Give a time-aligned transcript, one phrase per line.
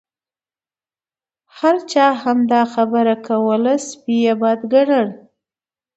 [1.57, 5.07] هر چا همدا خبره کوله سپي یې بد ګڼل.